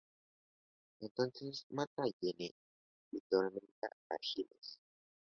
[0.99, 2.51] Entonces mata a Jenny,
[3.11, 4.79] y tormenta a Giles.